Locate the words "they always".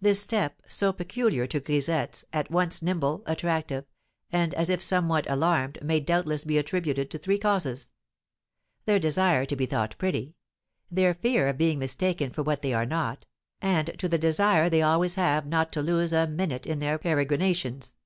14.70-15.16